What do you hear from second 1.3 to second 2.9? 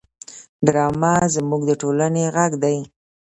زموږ د ټولنې غږ دی